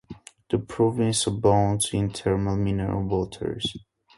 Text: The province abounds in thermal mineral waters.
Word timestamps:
The 0.49 0.57
province 0.57 1.27
abounds 1.27 1.93
in 1.93 2.09
thermal 2.09 2.57
mineral 2.57 3.03
waters. 3.03 3.77